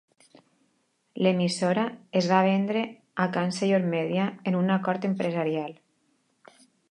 [1.25, 1.83] L'emissora
[2.21, 2.81] es va vendre
[3.25, 5.77] a Chancellor Media en un acord empresarial.